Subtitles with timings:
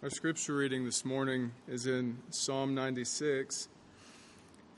[0.00, 3.66] Our scripture reading this morning is in Psalm 96.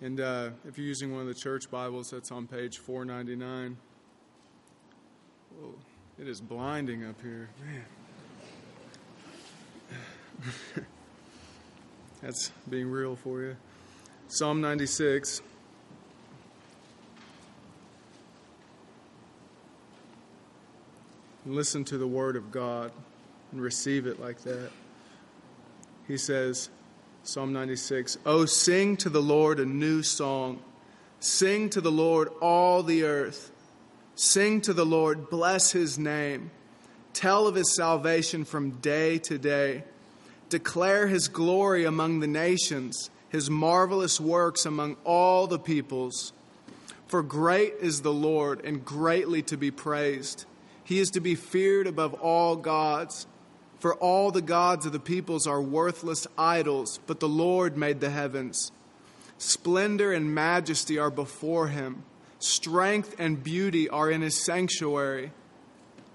[0.00, 3.76] And uh, if you're using one of the church Bibles, that's on page 499.
[5.60, 5.74] Whoa,
[6.18, 7.50] it is blinding up here.
[7.66, 7.84] Man.
[12.22, 13.56] that's being real for you.
[14.28, 15.42] Psalm 96.
[21.44, 22.90] Listen to the word of God
[23.52, 24.70] and receive it like that.
[26.10, 26.70] He says,
[27.22, 30.60] Psalm 96, Oh, sing to the Lord a new song.
[31.20, 33.52] Sing to the Lord all the earth.
[34.16, 36.50] Sing to the Lord, bless his name.
[37.12, 39.84] Tell of his salvation from day to day.
[40.48, 46.32] Declare his glory among the nations, his marvelous works among all the peoples.
[47.06, 50.44] For great is the Lord and greatly to be praised.
[50.82, 53.28] He is to be feared above all gods.
[53.80, 58.10] For all the gods of the peoples are worthless idols, but the Lord made the
[58.10, 58.70] heavens.
[59.38, 62.02] Splendor and majesty are before him,
[62.38, 65.32] strength and beauty are in his sanctuary.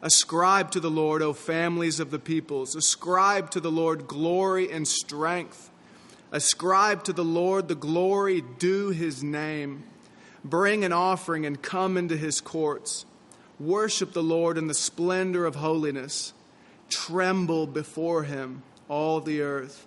[0.03, 2.75] Ascribe to the Lord, O families of the peoples.
[2.75, 5.71] Ascribe to the Lord glory and strength.
[6.31, 9.83] Ascribe to the Lord the glory due his name.
[10.43, 13.08] Bring an offering and come into his courts.
[13.59, 16.33] Worship the Lord in the splendor of holiness.
[16.96, 19.86] Tremble before him, all the earth.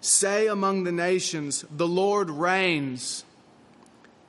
[0.00, 3.24] Say among the nations, The Lord reigns.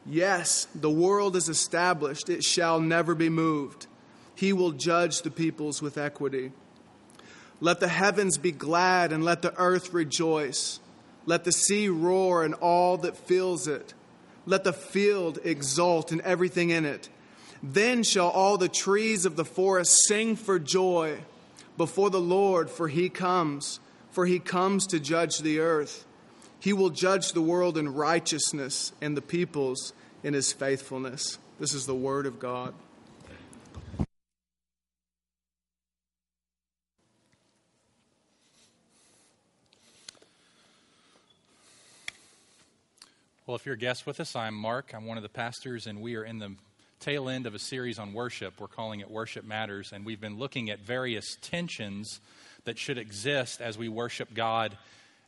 [0.06, 3.88] Yes, the world is established, it shall never be moved.
[4.36, 6.52] He will judge the peoples with equity.
[7.62, 10.82] Let the heavens be glad and let the earth rejoice.
[11.26, 13.94] Let the sea roar and all that fills it.
[14.46, 17.08] Let the field exult and everything in it.
[17.64, 21.20] Then shall all the trees of the forest sing for joy
[21.82, 23.80] before the Lord, for he comes,
[24.12, 26.06] for he comes to judge the earth.
[26.60, 31.40] He will judge the world in righteousness and the peoples in his faithfulness.
[31.60, 32.76] This is the word of God.
[43.48, 44.94] Well, if you're a guest with us, I'm Mark.
[44.94, 46.54] I'm one of the pastors, and we are in the
[47.02, 48.54] tail end of a series on worship.
[48.60, 52.20] We're calling it Worship Matters, and we've been looking at various tensions
[52.66, 54.78] that should exist as we worship God,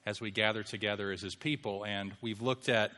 [0.05, 1.83] as we gather together as His people.
[1.83, 2.91] And we've looked at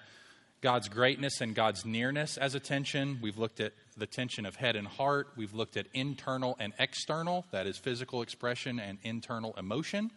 [0.59, 3.19] God's greatness and God's nearness as a tension.
[3.21, 5.29] We've looked at the tension of head and heart.
[5.37, 10.11] We've looked at internal and external, that is, physical expression and internal emotion.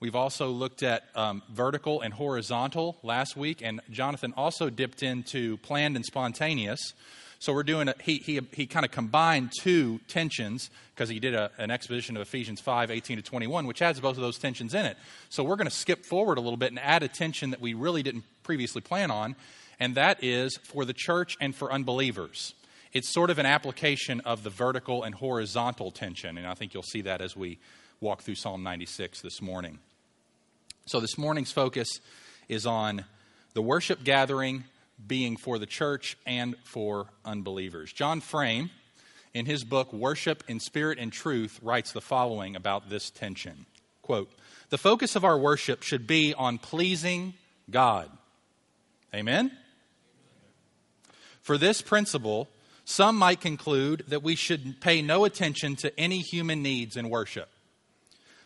[0.00, 5.58] We've also looked at um, vertical and horizontal last week, and Jonathan also dipped into
[5.58, 6.94] planned and spontaneous.
[7.38, 11.34] So we're doing a, he, he, he kind of combined two tensions because he did
[11.34, 14.74] a, an exposition of Ephesians 5, 18 to 21, which has both of those tensions
[14.74, 14.96] in it.
[15.28, 17.74] So we're going to skip forward a little bit and add a tension that we
[17.74, 19.36] really didn't previously plan on,
[19.80, 22.54] and that is for the church and for unbelievers.
[22.92, 26.84] It's sort of an application of the vertical and horizontal tension, and I think you'll
[26.84, 27.58] see that as we
[28.00, 29.78] walk through Psalm 96 this morning.
[30.86, 31.88] So this morning's focus
[32.48, 33.04] is on
[33.54, 34.64] the worship gathering
[35.06, 37.92] being for the church and for unbelievers.
[37.92, 38.70] John Frame,
[39.32, 43.66] in his book Worship in Spirit and Truth, writes the following about this tension.
[44.02, 44.30] Quote,
[44.70, 47.34] the focus of our worship should be on pleasing
[47.70, 48.10] God.
[49.14, 49.52] Amen?
[51.40, 52.48] For this principle,
[52.84, 57.48] some might conclude that we should pay no attention to any human needs in worship.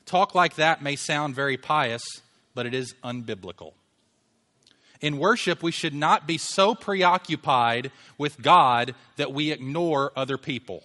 [0.05, 2.03] Talk like that may sound very pious,
[2.55, 3.73] but it is unbiblical.
[5.01, 10.83] In worship, we should not be so preoccupied with God that we ignore other people.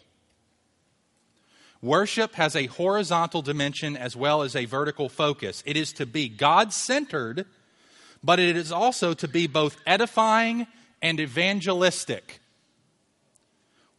[1.82, 5.62] Worship has a horizontal dimension as well as a vertical focus.
[5.66, 7.46] It is to be God centered,
[8.24, 10.68] but it is also to be both edifying
[11.02, 12.40] and evangelistic.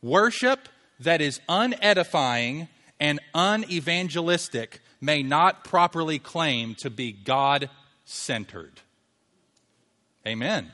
[0.00, 0.69] Worship
[1.00, 2.69] that is unedifying
[2.99, 7.69] and unevangelistic may not properly claim to be God
[8.05, 8.81] centered.
[10.26, 10.72] Amen.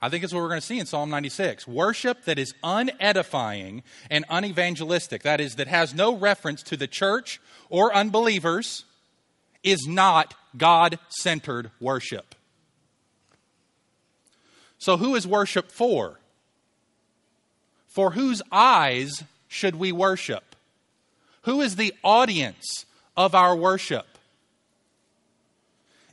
[0.00, 1.66] I think it's what we're going to see in Psalm 96.
[1.66, 7.40] Worship that is unedifying and unevangelistic, that is, that has no reference to the church
[7.68, 8.84] or unbelievers,
[9.62, 12.34] is not God centered worship.
[14.78, 16.20] So, who is worship for?
[17.88, 20.54] For whose eyes should we worship?
[21.42, 24.06] Who is the audience of our worship?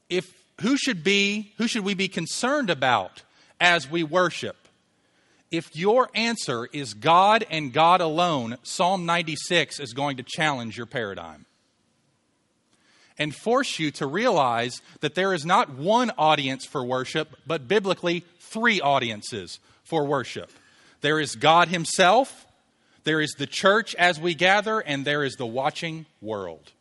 [0.10, 3.24] If who should be who should we be concerned about
[3.60, 4.56] as we worship
[5.52, 10.86] if your answer is god and god alone psalm 96 is going to challenge your
[10.86, 11.46] paradigm
[13.18, 18.26] and force you to realize that there is not one audience for worship, but biblically
[18.40, 20.52] three audiences for worship.
[21.02, 22.46] There is God Himself,
[23.04, 26.72] there is the church as we gather, and there is the watching world.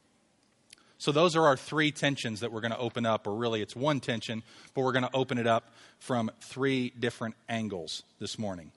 [1.05, 3.77] So, those are our three tensions that we're going to open up, or really it's
[3.77, 4.43] one tension,
[4.73, 8.73] but we're going to open it up from three different angles this morning.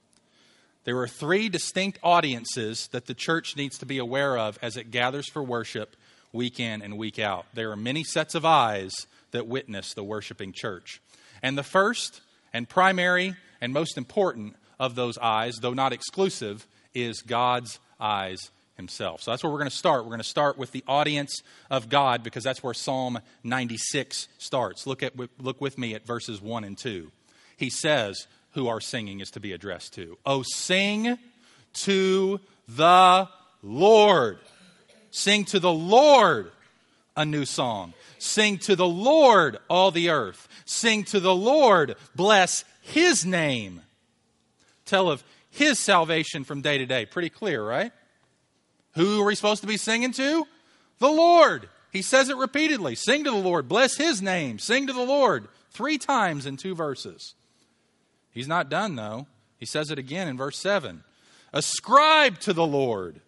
[0.84, 4.92] There are three distinct audiences that the church needs to be aware of as it
[4.92, 5.96] gathers for worship
[6.34, 7.46] week in and week out.
[7.54, 8.94] There are many sets of eyes
[9.32, 11.00] that witness the worshiping church.
[11.42, 12.20] And the first
[12.52, 19.22] and primary and most important of those eyes, though not exclusive, is God's eyes himself.
[19.22, 20.04] So that's where we're going to start.
[20.04, 24.88] We're going to start with the audience of God because that's where Psalm 96 starts.
[24.88, 27.12] Look at look with me at verses 1 and 2.
[27.58, 30.18] He says who our singing is to be addressed to.
[30.26, 31.18] Oh sing
[31.74, 33.28] to the
[33.62, 34.40] Lord.
[35.12, 36.52] Sing to the Lord
[37.16, 37.94] a new song.
[38.20, 40.48] Sing to the Lord, all the earth.
[40.66, 43.82] Sing to the Lord, bless his name.
[44.86, 47.06] Tell of his salvation from day to day.
[47.06, 47.92] Pretty clear, right?
[48.98, 50.46] Who are we supposed to be singing to?
[51.00, 51.70] The Lord.
[51.92, 52.96] He says it repeatedly.
[52.96, 54.60] Sing to the Lord, bless his name.
[54.60, 57.36] Sing to the Lord three times in two verses.
[58.32, 59.28] He's not done, though.
[59.58, 61.04] He says it again in verse 7.
[61.54, 63.22] Ascribe to the Lord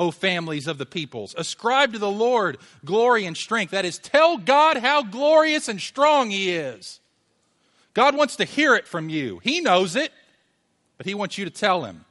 [0.00, 1.34] O families of the peoples.
[1.36, 3.72] Ascribe to the Lord glory and strength.
[3.72, 7.00] That is, tell God how glorious and strong He is.
[7.92, 9.40] God wants to hear it from you.
[9.42, 10.10] He knows it,
[10.96, 12.06] but He wants you to tell Him.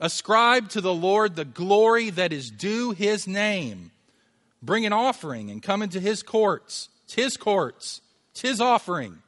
[0.00, 3.90] Ascribe to the Lord the glory that is due His name.
[4.62, 6.88] Bring an offering and come into His courts.
[7.04, 8.00] It's His courts,
[8.32, 9.18] it's His offering.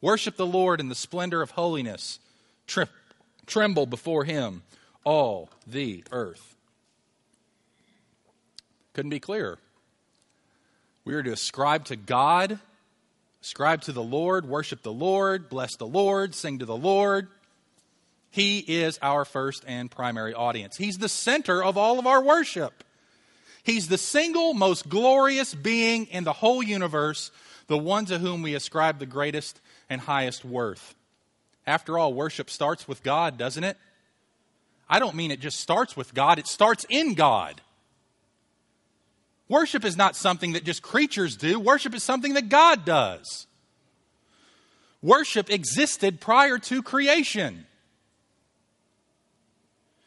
[0.00, 2.18] Worship the Lord in the splendor of holiness.
[3.46, 4.62] tremble before Him,
[5.04, 6.56] all the earth.
[8.92, 9.58] Couldn't be clearer.
[11.04, 12.58] We are to ascribe to God,
[13.42, 17.28] ascribe to the Lord, worship the Lord, bless the Lord, sing to the Lord.
[18.34, 20.76] He is our first and primary audience.
[20.76, 22.82] He's the center of all of our worship.
[23.62, 27.30] He's the single most glorious being in the whole universe,
[27.68, 30.96] the one to whom we ascribe the greatest and highest worth.
[31.64, 33.76] After all, worship starts with God, doesn't it?
[34.90, 37.60] I don't mean it just starts with God, it starts in God.
[39.48, 43.46] Worship is not something that just creatures do, worship is something that God does.
[45.02, 47.66] Worship existed prior to creation.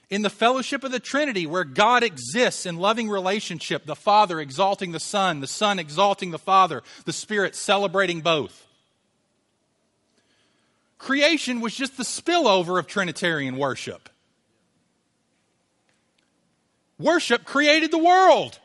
[0.10, 4.94] In the fellowship of the Trinity, where God exists in loving relationship, the Father exalting
[4.94, 8.66] the Son, the Son exalting the Father, the Spirit celebrating both.
[10.98, 14.10] Creation was just the spillover of Trinitarian worship.
[16.98, 18.60] Worship created the world.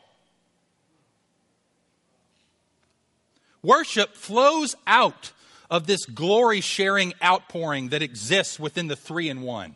[3.61, 5.31] Worship flows out
[5.69, 9.75] of this glory sharing outpouring that exists within the three in one.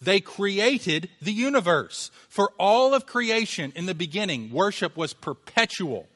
[0.00, 2.10] They created the universe.
[2.28, 6.08] For all of creation in the beginning, worship was perpetual.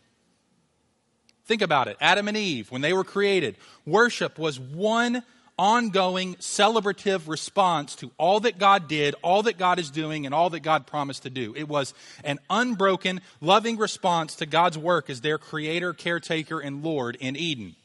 [1.45, 1.97] Think about it.
[2.01, 5.23] Adam and Eve, when they were created, worship was one
[5.59, 10.51] ongoing celebrative response to all that God did, all that God is doing, and all
[10.51, 11.55] that God promised to do.
[11.55, 17.17] It was an unbroken, loving response to God's work as their creator, caretaker, and Lord
[17.21, 17.77] in Eden.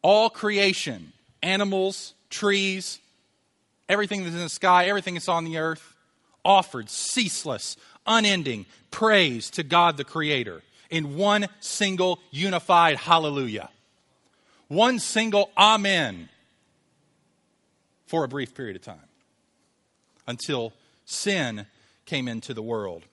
[0.00, 3.00] All creation, animals, trees,
[3.88, 5.94] everything that's in the sky, everything that's on the earth,
[6.44, 7.76] offered ceaseless,
[8.06, 13.68] unending praise to God the Creator in one single unified hallelujah
[14.68, 16.28] one single amen
[18.06, 18.98] for a brief period of time
[20.26, 20.72] until
[21.04, 21.66] sin
[22.04, 23.04] came into the world.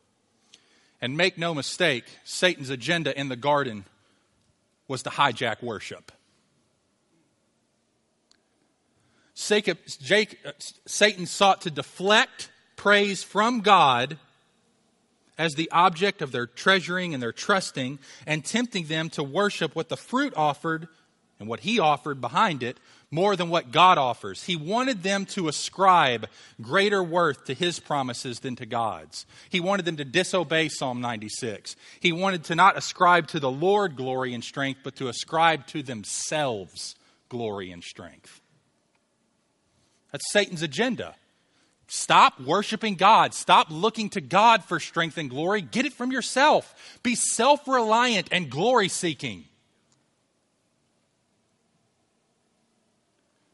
[1.02, 3.86] And make no mistake, Satan's agenda in the garden
[4.88, 6.12] was to hijack worship.
[9.36, 10.52] Uh,
[10.86, 14.18] Satan sought to deflect praise from God
[15.38, 19.90] as the object of their treasuring and their trusting, and tempting them to worship what
[19.90, 20.88] the fruit offered
[21.40, 22.78] and what he offered behind it
[23.10, 24.44] more than what God offers.
[24.44, 26.28] He wanted them to ascribe
[26.62, 29.26] greater worth to his promises than to God's.
[29.50, 31.76] He wanted them to disobey Psalm 96.
[32.00, 35.84] He wanted to not ascribe to the Lord glory and strength, but to ascribe to
[35.84, 36.96] themselves
[37.30, 38.43] glory and strength.
[40.14, 41.16] That's Satan's agenda.
[41.88, 43.34] Stop worshiping God.
[43.34, 45.62] Stop looking to God for strength and glory.
[45.62, 47.00] Get it from yourself.
[47.04, 49.46] Be self reliant and glory seeking.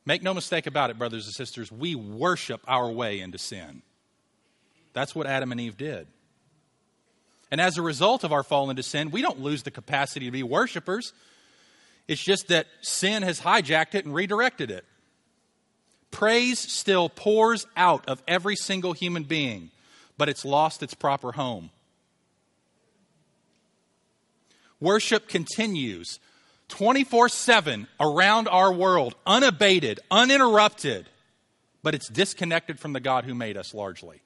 [0.06, 3.84] Make no mistake about it, brothers and sisters, we worship our way into sin.
[4.94, 6.08] That's what Adam and Eve did.
[7.52, 10.32] And as a result of our fall into sin, we don't lose the capacity to
[10.32, 11.14] be worshipers.
[12.08, 14.84] It's just that sin has hijacked it and redirected it.
[16.12, 19.72] Praise still pours out of every single human being,
[20.18, 21.70] but it's lost its proper home.
[24.80, 26.20] Worship continues
[26.70, 31.10] 24 7 around our world, unabated, uninterrupted,
[31.84, 34.22] but it's disconnected from the God who made us largely.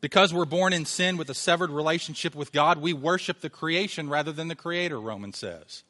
[0.00, 4.08] Because we're born in sin with a severed relationship with God, we worship the creation
[4.08, 5.84] rather than the Creator, Romans says.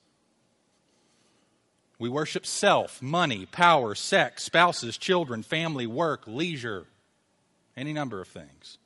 [1.99, 6.87] We worship self, money, power, sex, spouses, children, family, work, leisure,
[7.77, 8.79] any number of things.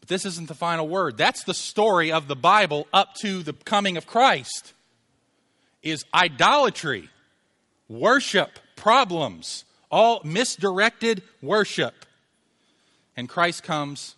[0.00, 1.16] But this isn't the final word.
[1.16, 4.72] That's the story of the Bible up to the coming of Christ.
[5.82, 7.08] Is idolatry,
[7.88, 11.94] worship, problems, all misdirected worship.
[13.16, 14.16] And Christ comes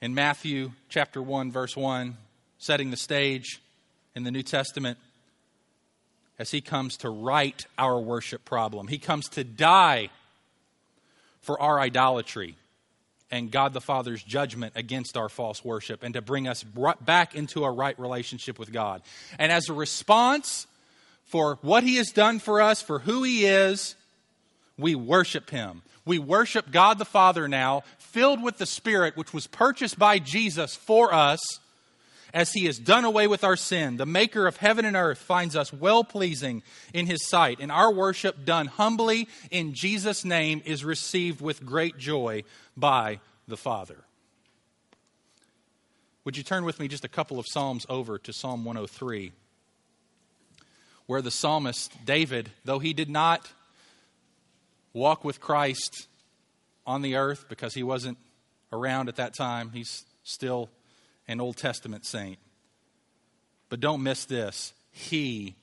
[0.00, 2.16] in Matthew chapter 1 verse 1
[2.58, 3.60] setting the stage
[4.18, 4.98] in the New Testament
[6.40, 8.88] as he comes to right our worship problem.
[8.88, 10.10] He comes to die
[11.40, 12.56] for our idolatry
[13.30, 16.64] and God the Father's judgment against our false worship and to bring us
[17.00, 19.02] back into a right relationship with God.
[19.38, 20.66] And as a response
[21.26, 23.94] for what he has done for us, for who he is,
[24.76, 25.82] we worship him.
[26.04, 30.74] We worship God the Father now, filled with the Spirit, which was purchased by Jesus
[30.74, 31.60] for us,
[32.32, 33.96] as he has done away with our sin.
[33.96, 37.92] The maker of heaven and earth finds us well pleasing in his sight, and our
[37.92, 42.44] worship done humbly in Jesus' name is received with great joy
[42.76, 44.04] by the Father.
[46.24, 49.32] Would you turn with me just a couple of Psalms over to Psalm 103,
[51.06, 53.50] where the psalmist David, though he did not
[54.92, 56.06] walk with Christ
[56.86, 58.18] on the earth because he wasn't
[58.72, 59.70] around at that time.
[59.72, 60.68] He's still
[61.28, 62.38] an Old Testament saint.
[63.68, 64.72] But don't miss this.
[64.90, 65.54] He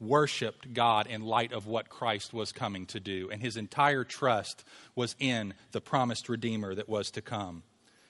[0.00, 4.64] worshiped God in light of what Christ was coming to do, and his entire trust
[4.94, 7.64] was in the promised Redeemer that was to come.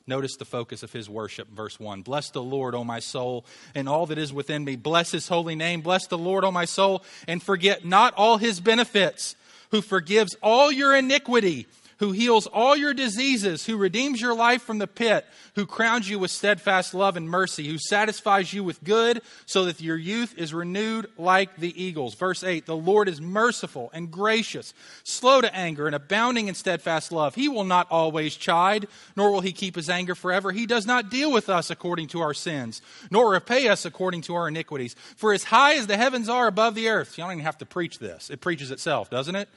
[0.06, 2.02] Notice the focus of his worship, verse 1.
[2.02, 4.74] Bless the Lord, O my soul, and all that is within me.
[4.76, 5.82] Bless his holy name.
[5.82, 9.36] Bless the Lord, O my soul, and forget not all his benefits
[9.70, 11.66] who forgives all your iniquity,
[11.98, 16.18] who heals all your diseases, who redeems your life from the pit, who crowns you
[16.18, 20.54] with steadfast love and mercy, who satisfies you with good, so that your youth is
[20.54, 22.14] renewed like the eagles.
[22.14, 27.10] Verse 8 The Lord is merciful and gracious, slow to anger, and abounding in steadfast
[27.10, 27.34] love.
[27.34, 28.86] He will not always chide,
[29.16, 30.52] nor will he keep his anger forever.
[30.52, 34.34] He does not deal with us according to our sins, nor repay us according to
[34.36, 34.94] our iniquities.
[35.16, 37.66] For as high as the heavens are above the earth, you don't even have to
[37.66, 39.48] preach this, it preaches itself, doesn't it?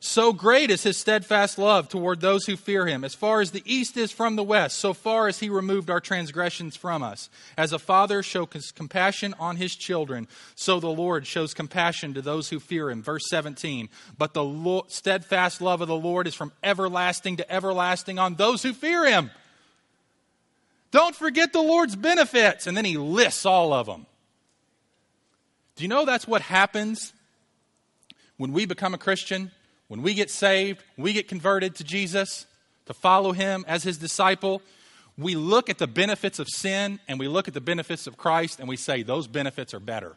[0.00, 3.02] So great is his steadfast love toward those who fear him.
[3.02, 6.00] As far as the east is from the west, so far as he removed our
[6.00, 7.28] transgressions from us.
[7.56, 12.48] As a father shows compassion on his children, so the Lord shows compassion to those
[12.48, 13.02] who fear him.
[13.02, 13.88] Verse 17.
[14.16, 18.72] But the steadfast love of the Lord is from everlasting to everlasting on those who
[18.72, 19.32] fear him.
[20.92, 22.66] Don't forget the Lord's benefits.
[22.66, 24.06] And then he lists all of them.
[25.74, 27.12] Do you know that's what happens
[28.36, 29.50] when we become a Christian?
[29.88, 32.46] When we get saved, we get converted to Jesus,
[32.86, 34.62] to follow him as his disciple,
[35.18, 38.60] we look at the benefits of sin and we look at the benefits of Christ
[38.60, 40.16] and we say, those benefits are better.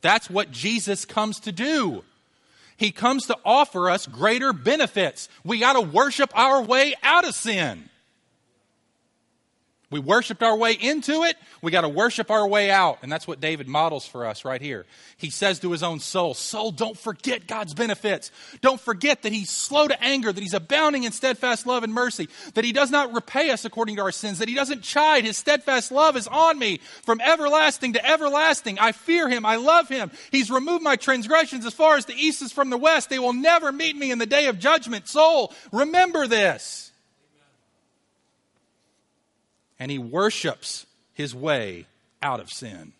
[0.00, 2.04] That's what Jesus comes to do.
[2.76, 5.28] He comes to offer us greater benefits.
[5.44, 7.88] We got to worship our way out of sin.
[9.94, 11.36] We worshiped our way into it.
[11.62, 12.98] We got to worship our way out.
[13.02, 14.86] And that's what David models for us right here.
[15.18, 18.32] He says to his own soul, Soul, don't forget God's benefits.
[18.60, 22.28] Don't forget that he's slow to anger, that he's abounding in steadfast love and mercy,
[22.54, 25.24] that he does not repay us according to our sins, that he doesn't chide.
[25.24, 28.80] His steadfast love is on me from everlasting to everlasting.
[28.80, 29.46] I fear him.
[29.46, 30.10] I love him.
[30.32, 33.10] He's removed my transgressions as far as the east is from the west.
[33.10, 35.06] They will never meet me in the day of judgment.
[35.06, 36.83] Soul, remember this
[39.84, 41.84] and he worships his way
[42.22, 42.92] out of sin.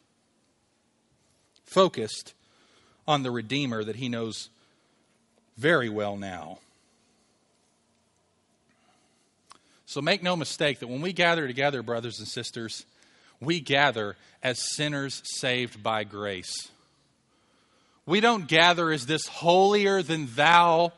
[1.65, 2.35] Focused
[3.09, 4.51] on the Redeemer that he knows
[5.57, 6.59] very well now.
[9.87, 12.85] So make no mistake that when we gather together, brothers and sisters,
[13.41, 16.69] we gather as sinners saved by grace.
[18.05, 20.93] We don't gather as this holier than thou,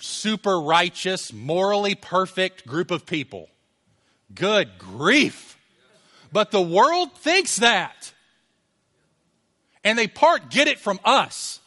[0.00, 3.48] super righteous, morally perfect group of people.
[4.34, 5.58] Good grief.
[6.32, 8.12] But the world thinks that.
[9.82, 11.60] And they part get it from us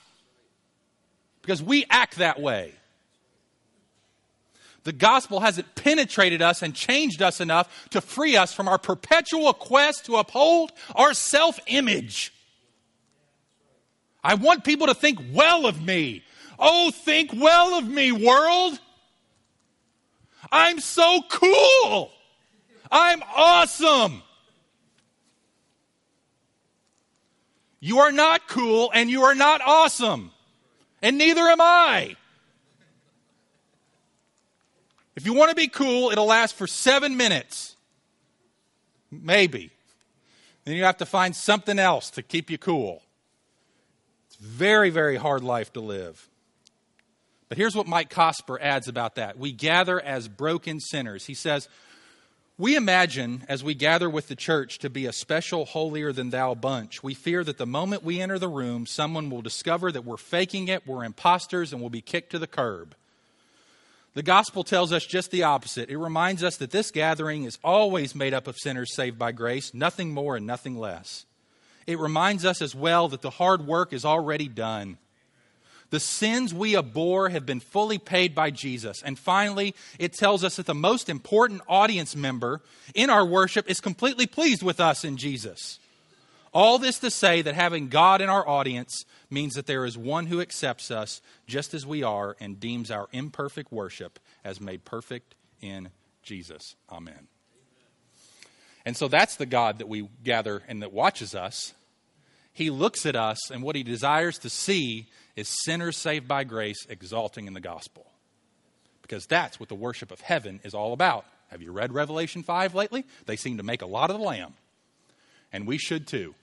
[1.41, 2.73] because we act that way.
[4.83, 9.53] The gospel hasn't penetrated us and changed us enough to free us from our perpetual
[9.53, 12.33] quest to uphold our self image.
[14.23, 16.23] I want people to think well of me.
[16.59, 18.79] Oh, think well of me, world.
[20.51, 22.11] I'm so cool.
[22.91, 24.21] I'm awesome.
[27.79, 30.31] You are not cool and you are not awesome.
[31.01, 32.15] And neither am I.
[35.15, 37.75] If you want to be cool, it'll last for seven minutes.
[39.11, 39.71] Maybe.
[40.65, 43.03] Then you have to find something else to keep you cool.
[44.27, 46.29] It's a very, very hard life to live.
[47.49, 49.37] But here's what Mike Cosper adds about that.
[49.37, 51.25] We gather as broken sinners.
[51.25, 51.67] He says,
[52.57, 56.53] we imagine, as we gather with the church to be a special, holier than thou
[56.53, 60.17] bunch, we fear that the moment we enter the room, someone will discover that we're
[60.17, 62.95] faking it, we're imposters, and we'll be kicked to the curb.
[64.13, 65.89] The gospel tells us just the opposite.
[65.89, 69.73] It reminds us that this gathering is always made up of sinners saved by grace,
[69.73, 71.25] nothing more and nothing less.
[71.87, 74.99] It reminds us as well that the hard work is already done.
[75.93, 79.03] The sins we abhor have been fully paid by Jesus.
[79.03, 82.63] And finally, it tells us that the most important audience member
[82.95, 85.77] in our worship is completely pleased with us in Jesus.
[86.51, 90.25] All this to say that having God in our audience means that there is one
[90.25, 95.35] who accepts us just as we are and deems our imperfect worship as made perfect
[95.61, 95.91] in
[96.23, 96.75] Jesus.
[96.91, 97.27] Amen.
[98.83, 101.75] And so that's the God that we gather and that watches us.
[102.53, 106.85] He looks at us, and what he desires to see is sinners saved by grace
[106.87, 108.05] exalting in the gospel.
[109.01, 111.25] Because that's what the worship of heaven is all about.
[111.49, 113.05] Have you read Revelation 5 lately?
[113.25, 114.53] They seem to make a lot of the Lamb.
[115.51, 116.35] And we should too.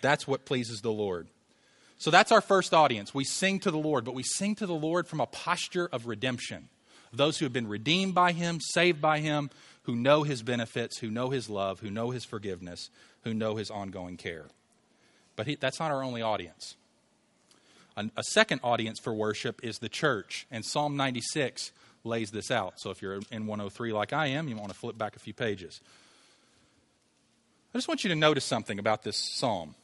[0.00, 1.28] That's what pleases the Lord.
[1.98, 3.12] So that's our first audience.
[3.12, 6.06] We sing to the Lord, but we sing to the Lord from a posture of
[6.06, 6.68] redemption.
[7.12, 9.50] Those who have been redeemed by Him, saved by Him,
[9.82, 12.88] who know His benefits, who know His love, who know His forgiveness,
[13.24, 14.46] who know His ongoing care.
[15.36, 16.76] But he, that's not our only audience
[18.16, 21.72] a second audience for worship is the church, and Psalm 96
[22.04, 22.80] lays this out.
[22.80, 25.34] So if you're in 103 like I am, you want to flip back a few
[25.34, 25.80] pages.
[27.74, 29.74] I just want you to notice something about this psalm.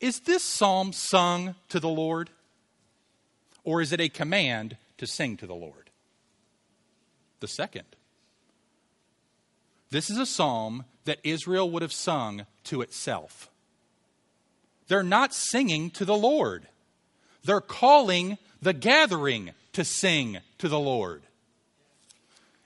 [0.00, 2.30] Is this psalm sung to the Lord?
[3.64, 5.90] Or is it a command to sing to the Lord?
[7.40, 7.84] The second.
[9.90, 13.50] This is a psalm that Israel would have sung to itself.
[14.88, 16.66] They're not singing to the Lord.
[17.44, 21.22] They're calling the gathering to sing to the Lord.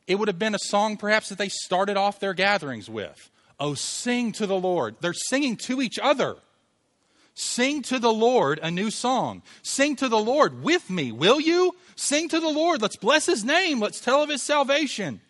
[0.06, 3.30] It would have been a song perhaps that they started off their gatherings with.
[3.60, 4.96] Oh, sing to the Lord.
[5.00, 6.36] They're singing to each other.
[7.34, 9.42] Sing to the Lord a new song.
[9.62, 11.74] Sing to the Lord with me, will you?
[11.96, 12.82] Sing to the Lord.
[12.82, 13.80] Let's bless his name.
[13.80, 15.20] Let's tell of his salvation.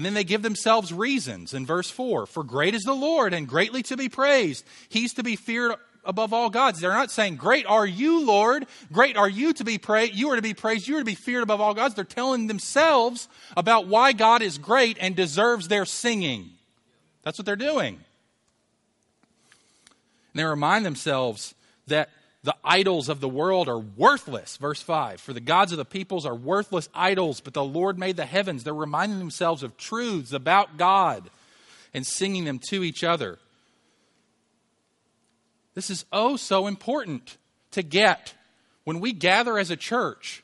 [0.00, 3.46] And then they give themselves reasons in verse 4 For great is the Lord and
[3.46, 4.64] greatly to be praised.
[4.88, 5.74] He's to be feared
[6.06, 6.80] above all gods.
[6.80, 8.64] They're not saying, Great are you, Lord.
[8.90, 10.14] Great are you to be praised.
[10.14, 10.88] You are to be praised.
[10.88, 11.94] You are to be feared above all gods.
[11.94, 16.48] They're telling themselves about why God is great and deserves their singing.
[17.22, 17.96] That's what they're doing.
[20.32, 21.54] And they remind themselves
[21.88, 22.08] that
[22.42, 24.56] the idols of the world are worthless.
[24.56, 28.16] Verse 5 For the gods of the peoples are worthless idols, but the Lord made
[28.16, 28.64] the heavens.
[28.64, 31.28] They're reminding themselves of truths about God
[31.92, 33.38] and singing them to each other.
[35.74, 37.36] This is oh so important
[37.72, 38.34] to get
[38.84, 40.42] when we gather as a church.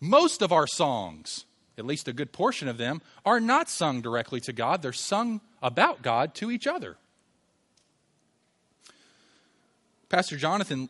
[0.00, 1.44] Most of our songs,
[1.78, 5.40] at least a good portion of them, are not sung directly to God, they're sung
[5.62, 6.96] about God to each other.
[10.14, 10.88] Pastor Jonathan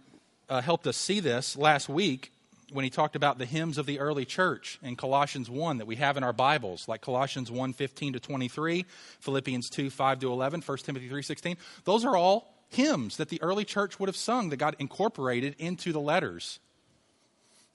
[0.50, 2.30] uh, helped us see this last week
[2.74, 5.96] when he talked about the hymns of the early church in Colossians 1 that we
[5.96, 8.84] have in our Bibles, like Colossians 1 15 to 23,
[9.20, 11.56] Philippians 2 5 to 11, 1 Timothy 3 16.
[11.84, 15.90] Those are all hymns that the early church would have sung that got incorporated into
[15.90, 16.60] the letters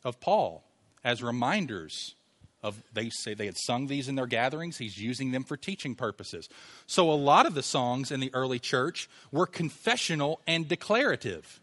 [0.04, 0.64] of Paul
[1.04, 2.14] as reminders
[2.62, 5.96] of they say they had sung these in their gatherings he's using them for teaching
[5.96, 6.50] purposes
[6.86, 11.60] so a lot of the songs in the early church were confessional and declarative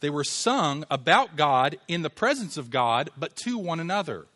[0.00, 4.26] they were sung about god in the presence of god but to one another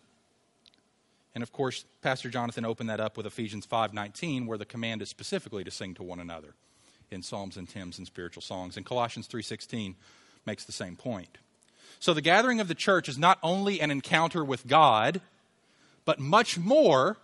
[1.35, 5.09] and of course pastor jonathan opened that up with ephesians 5.19 where the command is
[5.09, 6.55] specifically to sing to one another
[7.13, 8.77] in psalms and hymns and spiritual songs.
[8.77, 9.97] And Colossians 3:16
[10.45, 11.39] makes the same point.
[12.03, 15.21] So the gathering of the church is not only an encounter with God,
[16.05, 17.17] but much more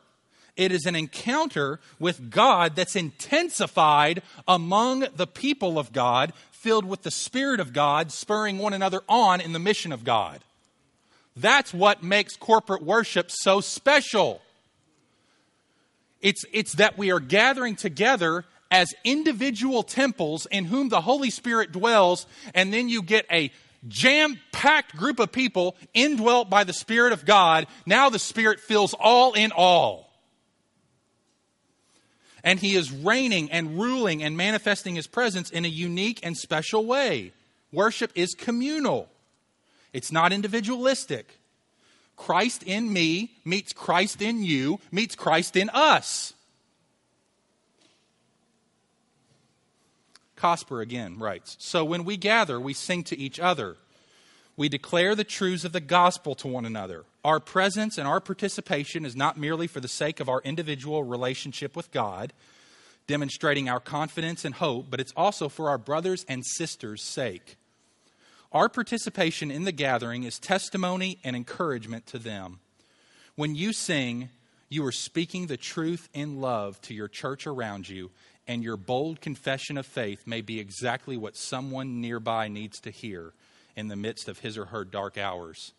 [0.57, 7.03] it is an encounter with God that's intensified among the people of God, filled with
[7.03, 10.45] the Spirit of God, spurring one another on in the mission of God.
[11.35, 14.41] That's what makes corporate worship so special.
[16.21, 21.73] It's, it's that we are gathering together as individual temples in whom the Holy Spirit
[21.73, 23.51] dwells, and then you get a
[23.87, 27.67] jam packed group of people indwelt by the Spirit of God.
[27.87, 30.11] Now the Spirit fills all in all.
[32.43, 36.87] And He is reigning and ruling and manifesting His presence in a unique and special
[36.87, 37.33] way.
[37.73, 39.09] Worship is communal,
[39.93, 41.35] it's not individualistic.
[42.17, 46.35] Christ in me meets Christ in you, meets Christ in us.
[50.39, 53.77] Cosper again writes So when we gather, we sing to each other.
[54.57, 57.05] We declare the truths of the gospel to one another.
[57.25, 61.77] Our presence and our participation is not merely for the sake of our individual relationship
[61.77, 62.33] with God,
[63.07, 67.57] demonstrating our confidence and hope, but it's also for our brothers and sisters' sake.
[68.51, 72.61] Our participation in the gathering is testimony and encouragement to them.
[73.37, 74.31] When you sing,
[74.69, 78.11] you are speaking the truth in love to your church around you
[78.49, 83.35] and your bold confession of faith may be exactly what someone nearby needs to hear
[83.77, 85.73] in the midst of his or her dark hours.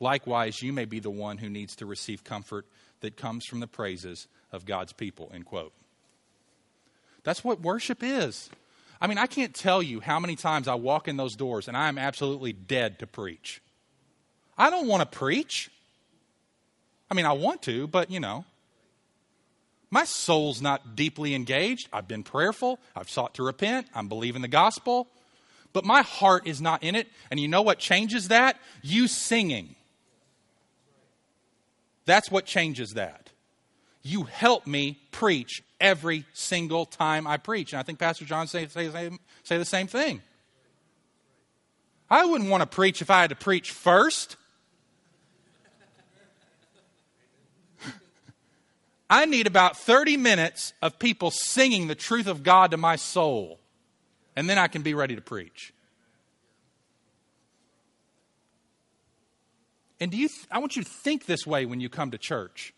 [0.00, 2.66] Likewise, you may be the one who needs to receive comfort
[3.00, 5.30] that comes from the praises of God's people.
[5.32, 5.72] End quote.
[7.22, 8.50] That's what worship is.
[9.00, 11.76] I mean, I can't tell you how many times I walk in those doors and
[11.76, 13.60] I am absolutely dead to preach.
[14.56, 15.70] I don't want to preach.
[17.10, 18.44] I mean, I want to, but you know,
[19.92, 21.86] my soul's not deeply engaged.
[21.92, 22.80] I've been prayerful.
[22.96, 23.88] I've sought to repent.
[23.94, 25.06] I'm believing the gospel.
[25.74, 27.08] But my heart is not in it.
[27.30, 28.56] And you know what changes that?
[28.80, 29.76] You singing.
[32.06, 33.28] That's what changes that.
[34.02, 37.74] You help me preach every single time I preach.
[37.74, 39.10] And I think Pastor John say, say,
[39.44, 40.22] say the same thing.
[42.08, 44.38] I wouldn't want to preach if I had to preach first.
[49.12, 53.60] I need about 30 minutes of people singing the truth of God to my soul,
[54.34, 55.74] and then I can be ready to preach.
[60.00, 62.16] And do you th- I want you to think this way when you come to
[62.16, 62.72] church.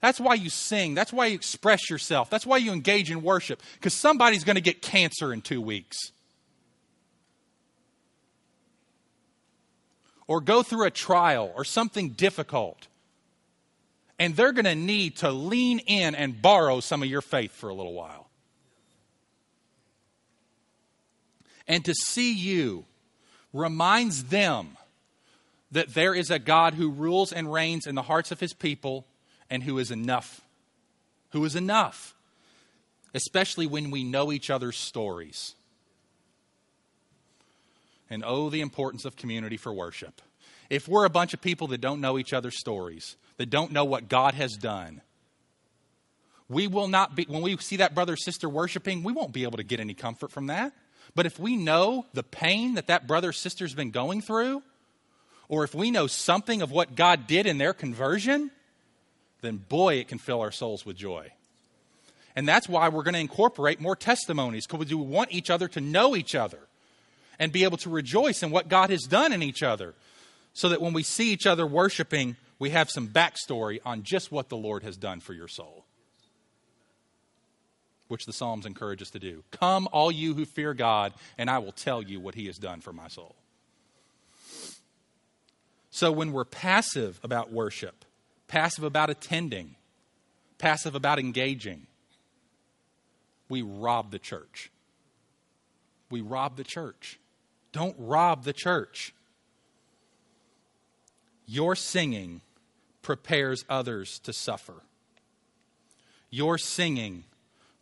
[0.00, 0.94] That's why you sing.
[0.94, 2.30] That's why you express yourself.
[2.30, 3.62] That's why you engage in worship.
[3.74, 6.10] Because somebody's going to get cancer in two weeks.
[10.26, 12.88] Or go through a trial or something difficult
[14.20, 17.70] and they're going to need to lean in and borrow some of your faith for
[17.70, 18.28] a little while.
[21.66, 22.84] And to see you
[23.54, 24.76] reminds them
[25.72, 29.06] that there is a God who rules and reigns in the hearts of his people
[29.48, 30.42] and who is enough.
[31.30, 32.14] Who is enough,
[33.14, 35.54] especially when we know each other's stories.
[38.10, 40.20] And oh, the importance of community for worship.
[40.68, 43.86] If we're a bunch of people that don't know each other's stories, that don't know
[43.86, 45.00] what God has done.
[46.50, 49.44] We will not be, when we see that brother or sister worshiping, we won't be
[49.44, 50.74] able to get any comfort from that.
[51.14, 54.62] But if we know the pain that that brother or sister's been going through,
[55.48, 58.50] or if we know something of what God did in their conversion,
[59.40, 61.32] then boy, it can fill our souls with joy.
[62.36, 65.80] And that's why we're going to incorporate more testimonies because we want each other to
[65.80, 66.60] know each other
[67.38, 69.94] and be able to rejoice in what God has done in each other
[70.52, 74.50] so that when we see each other worshiping, we have some backstory on just what
[74.50, 75.86] the Lord has done for your soul,
[78.06, 79.42] which the Psalms encourage us to do.
[79.50, 82.82] Come, all you who fear God, and I will tell you what he has done
[82.82, 83.34] for my soul.
[85.90, 88.04] So when we're passive about worship,
[88.46, 89.74] passive about attending,
[90.58, 91.86] passive about engaging,
[93.48, 94.70] we rob the church.
[96.10, 97.18] We rob the church.
[97.72, 99.14] Don't rob the church.
[101.46, 102.42] Your singing
[103.02, 104.82] prepares others to suffer.
[106.30, 107.24] Your singing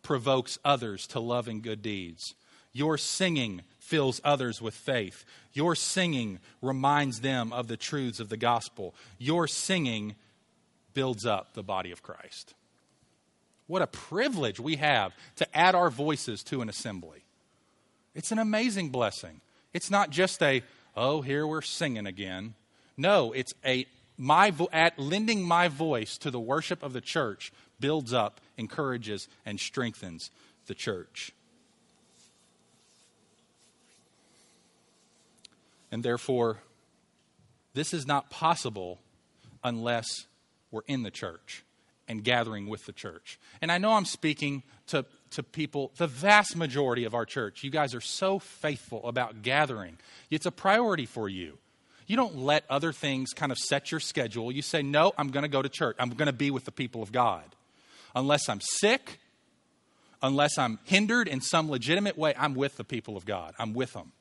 [0.01, 2.33] provokes others to love and good deeds.
[2.73, 5.25] Your singing fills others with faith.
[5.53, 8.95] Your singing reminds them of the truths of the gospel.
[9.17, 10.15] Your singing
[10.93, 12.53] builds up the body of Christ.
[13.67, 17.23] What a privilege we have to add our voices to an assembly.
[18.15, 19.41] It's an amazing blessing.
[19.73, 20.63] It's not just a,
[20.95, 22.55] oh, here we're singing again.
[22.97, 23.85] No, it's a
[24.19, 29.29] my vo- at lending my voice to the worship of the church builds up, encourages,
[29.45, 30.29] and strengthens
[30.67, 31.31] the church.
[35.91, 36.59] And therefore,
[37.73, 38.99] this is not possible
[39.63, 40.27] unless
[40.69, 41.63] we're in the church
[42.07, 43.39] and gathering with the church.
[43.61, 47.63] And I know I'm speaking to, to people, the vast majority of our church.
[47.63, 49.97] You guys are so faithful about gathering,
[50.29, 51.57] it's a priority for you.
[52.09, 54.51] You don't let other things kind of set your schedule.
[54.51, 55.95] You say, No, I'm going to go to church.
[55.99, 57.43] I'm going to be with the people of God.
[58.15, 59.19] Unless I'm sick,
[60.23, 63.53] unless I'm hindered in some legitimate way, I'm with the people of God.
[63.59, 64.11] I'm with them.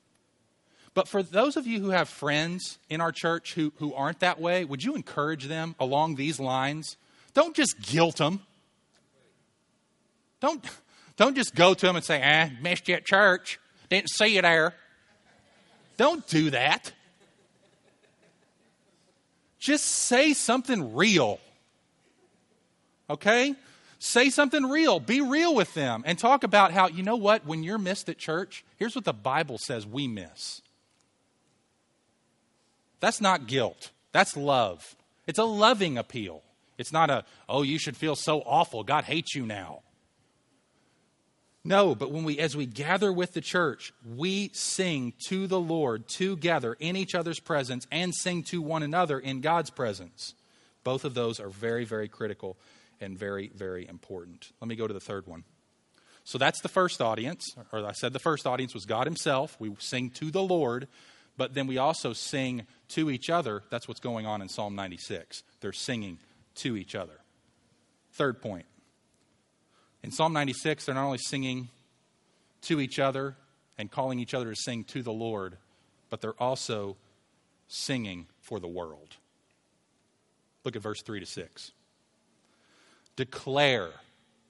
[0.92, 4.38] But for those of you who have friends in our church who, who aren't that
[4.38, 6.98] way, would you encourage them along these lines?
[7.32, 8.40] Don't just guilt them.
[10.40, 10.62] Don't,
[11.16, 13.58] don't just go to them and say, ah, missed you at church.
[13.88, 14.74] Didn't see you there.
[15.96, 16.92] Don't do that.
[19.58, 21.40] Just say something real.
[23.10, 23.54] Okay?
[23.98, 25.00] Say something real.
[25.00, 28.18] Be real with them and talk about how, you know what, when you're missed at
[28.18, 30.62] church, here's what the Bible says we miss.
[33.00, 34.96] That's not guilt, that's love.
[35.26, 36.42] It's a loving appeal.
[36.78, 38.82] It's not a, oh, you should feel so awful.
[38.82, 39.82] God hates you now.
[41.64, 46.08] No, but when we, as we gather with the church, we sing to the Lord
[46.08, 50.34] together in each other's presence and sing to one another in God's presence.
[50.84, 52.56] Both of those are very, very critical
[53.00, 54.52] and very, very important.
[54.60, 55.44] Let me go to the third one.
[56.24, 59.56] So that's the first audience, or I said the first audience was God Himself.
[59.58, 60.86] We sing to the Lord,
[61.36, 63.62] but then we also sing to each other.
[63.70, 65.42] That's what's going on in Psalm 96.
[65.60, 66.18] They're singing
[66.56, 67.20] to each other.
[68.12, 68.66] Third point
[70.02, 71.68] in Psalm 96, they're not only singing
[72.62, 73.36] to each other
[73.76, 75.56] and calling each other to sing to the Lord,
[76.10, 76.96] but they're also
[77.68, 79.16] singing for the world.
[80.64, 81.72] Look at verse 3 to 6.
[83.16, 83.90] Declare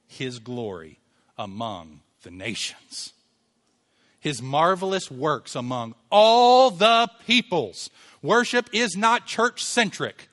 [0.06, 0.98] his glory
[1.38, 3.12] among the nations,
[4.20, 7.90] his marvelous works among all the peoples.
[8.20, 10.28] Worship is not church centric,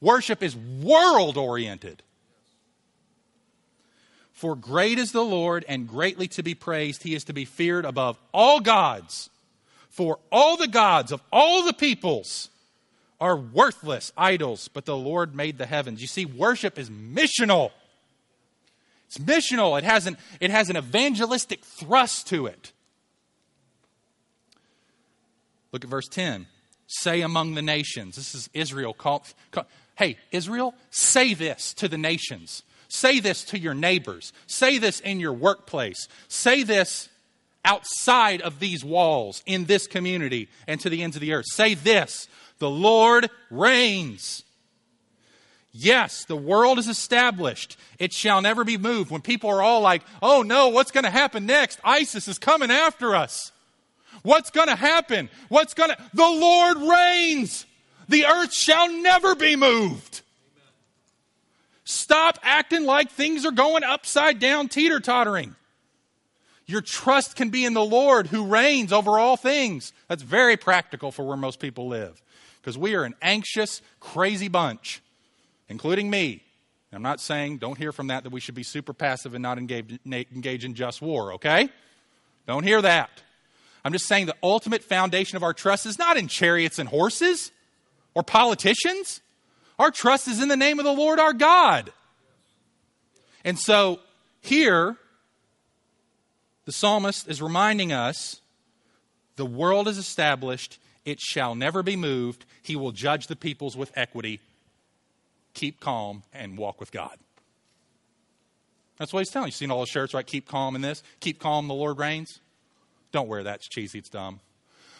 [0.00, 2.02] worship is world oriented.
[4.36, 7.02] For great is the Lord and greatly to be praised.
[7.02, 9.30] He is to be feared above all gods.
[9.88, 12.50] For all the gods of all the peoples
[13.18, 16.02] are worthless idols, but the Lord made the heavens.
[16.02, 17.70] You see, worship is missional.
[19.06, 19.78] It's missional.
[19.78, 22.72] It has an, it has an evangelistic thrust to it.
[25.72, 26.44] Look at verse 10.
[26.88, 28.16] Say among the nations.
[28.16, 28.92] This is Israel.
[28.92, 32.62] Call, call, hey, Israel, say this to the nations.
[32.88, 34.32] Say this to your neighbors.
[34.46, 36.08] Say this in your workplace.
[36.28, 37.08] Say this
[37.64, 41.46] outside of these walls in this community and to the ends of the earth.
[41.50, 44.42] Say this The Lord reigns.
[45.78, 47.76] Yes, the world is established.
[47.98, 49.10] It shall never be moved.
[49.10, 51.78] When people are all like, oh no, what's going to happen next?
[51.84, 53.52] ISIS is coming after us.
[54.22, 55.28] What's going to happen?
[55.50, 55.98] What's going to.
[56.14, 57.66] The Lord reigns.
[58.08, 60.22] The earth shall never be moved.
[61.88, 65.54] Stop acting like things are going upside down, teeter tottering.
[66.66, 69.92] Your trust can be in the Lord who reigns over all things.
[70.08, 72.20] That's very practical for where most people live
[72.60, 75.00] because we are an anxious, crazy bunch,
[75.68, 76.42] including me.
[76.92, 79.56] I'm not saying, don't hear from that, that we should be super passive and not
[79.56, 81.68] engage, engage in just war, okay?
[82.48, 83.10] Don't hear that.
[83.84, 87.52] I'm just saying the ultimate foundation of our trust is not in chariots and horses
[88.14, 89.20] or politicians.
[89.78, 91.92] Our trust is in the name of the Lord our God.
[93.44, 94.00] And so
[94.40, 94.96] here,
[96.64, 98.40] the psalmist is reminding us
[99.36, 102.44] the world is established, it shall never be moved.
[102.62, 104.40] He will judge the peoples with equity.
[105.54, 107.16] Keep calm and walk with God.
[108.98, 109.48] That's what he's telling you.
[109.48, 110.26] You've seen all the shirts, right?
[110.26, 111.02] Keep calm in this.
[111.20, 112.40] Keep calm, the Lord reigns.
[113.12, 113.56] Don't wear that.
[113.56, 113.98] It's cheesy.
[113.98, 114.40] It's dumb.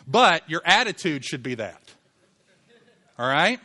[0.06, 1.82] But your attitude should be that.
[3.18, 3.58] All right?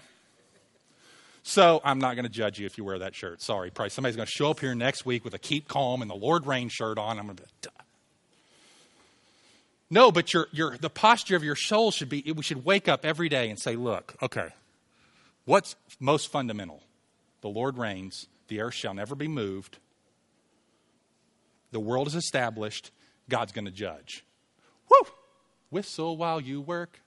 [1.44, 3.42] So I'm not going to judge you if you wear that shirt.
[3.42, 3.72] Sorry.
[3.72, 6.16] Probably somebody's going to show up here next week with a keep calm and the
[6.16, 7.18] Lord Reign shirt on.
[7.18, 7.70] I'm going to be, Duh.
[9.90, 13.06] no, but your, your, the posture of your soul should be, we should wake up
[13.06, 14.50] every day and say, look, okay,
[15.46, 16.84] what's most fundamental?
[17.42, 18.28] The Lord reigns.
[18.48, 19.80] The earth shall never be moved.
[21.72, 22.92] The world is established.
[23.30, 24.24] God's going to judge.
[24.90, 25.10] Woo!
[25.72, 27.00] Whistle while you work.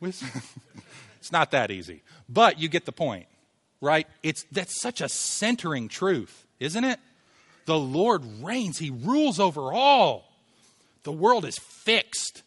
[0.00, 0.28] Whistle.
[1.18, 3.26] it's not that easy, but you get the point
[3.80, 4.06] right?
[4.22, 6.98] It's that's such a centering truth, isn't it?
[7.66, 10.32] The Lord reigns, he rules over all.
[11.02, 12.42] The world is fixed.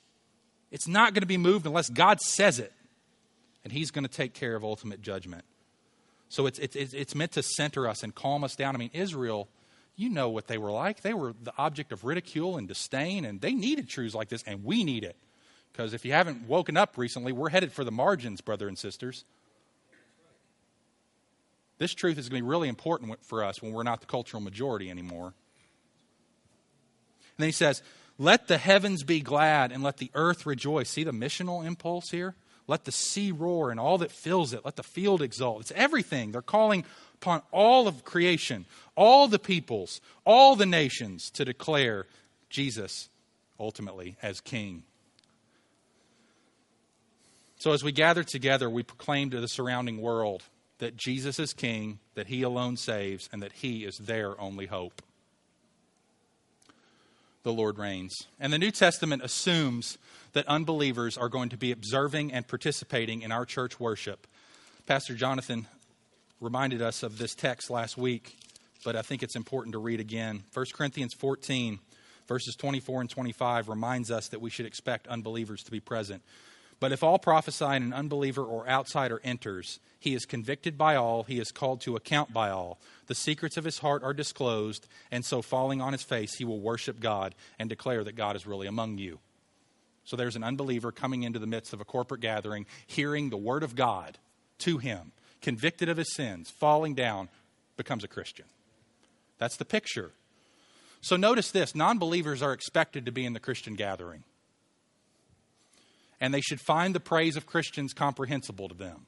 [0.72, 2.74] It's not going to be moved unless God says it.
[3.64, 5.46] And he's going to take care of ultimate judgment.
[6.30, 8.74] So it's, it's, it's meant to center us and calm us down.
[8.74, 9.50] I mean, Israel,
[9.96, 11.02] you know what they were like.
[11.02, 14.64] They were the object of ridicule and disdain, and they needed truths like this, and
[14.64, 15.18] we need it.
[15.72, 19.26] Because if you haven't woken up recently, we're headed for the margins, brother and sisters.
[21.82, 24.40] This truth is going to be really important for us when we're not the cultural
[24.40, 25.26] majority anymore.
[25.26, 25.34] And
[27.40, 27.82] then he says,
[28.20, 30.92] Let the heavens be glad and let the earth rejoice.
[30.92, 32.36] See the missional impulse here?
[32.68, 34.64] Let the sea roar and all that fills it.
[34.64, 35.62] Let the field exult.
[35.62, 36.32] It's everything.
[36.32, 42.06] They're calling upon all of creation, all the peoples, all the nations to declare
[42.48, 43.10] Jesus
[43.60, 44.84] ultimately as King.
[47.58, 50.44] So, as we gather together, we proclaim to the surrounding world
[50.82, 55.04] that Jesus is King, that He alone saves, and that He is their only hope.
[57.44, 58.18] The Lord reigns.
[58.40, 60.00] And the New Testament assumes
[60.34, 64.26] that unbelievers are going to be observing and participating in our church worship.
[64.88, 65.68] Pastor Jonathan
[66.40, 68.36] reminded us of this text last week,
[68.84, 70.46] but I think it's important to read again.
[70.52, 71.78] 1 Corinthians 14,
[72.28, 76.24] verses 24 and 25 reminds us that we should expect unbelievers to be present.
[76.82, 81.22] But if all prophesy and an unbeliever or outsider enters, he is convicted by all,
[81.22, 82.80] he is called to account by all.
[83.06, 86.60] The secrets of his heart are disclosed, and so falling on his face, he will
[86.60, 89.20] worship God and declare that God is really among you.
[90.06, 93.62] So there's an unbeliever coming into the midst of a corporate gathering, hearing the word
[93.62, 94.18] of God
[94.60, 97.30] to him, convicted of his sins, falling down,
[97.78, 98.46] becomes a Christian.
[99.38, 100.14] That's the picture.
[101.00, 104.24] So notice this non believers are expected to be in the Christian gathering.
[106.22, 109.08] And they should find the praise of Christians comprehensible to them.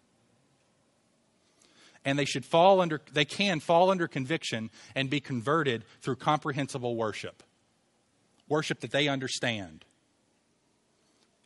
[2.04, 6.98] And they should fall under, they can fall under conviction and be converted through comprehensible
[6.98, 7.44] worship.
[8.50, 9.86] Worship that they understand.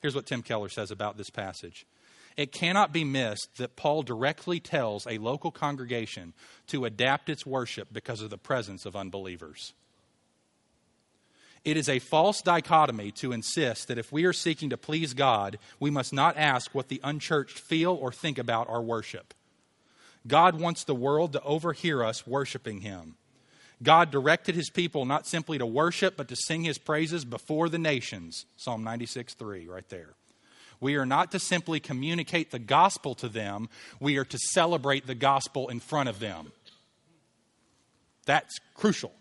[0.01, 1.85] Here's what Tim Keller says about this passage.
[2.37, 6.33] It cannot be missed that Paul directly tells a local congregation
[6.67, 9.73] to adapt its worship because of the presence of unbelievers.
[11.67, 15.59] It is a false dichotomy to insist that if we are seeking to please God,
[15.81, 19.33] we must not ask what the unchurched feel or think about our worship.
[20.25, 23.15] God wants the world to overhear us worshiping Him.
[23.83, 27.77] God directed His people not simply to worship, but to sing His praises before the
[27.77, 28.45] nations.
[28.55, 30.13] Psalm 96 3, right there.
[30.79, 33.67] We are not to simply communicate the gospel to them,
[33.99, 36.53] we are to celebrate the gospel in front of them.
[38.25, 39.11] That's crucial.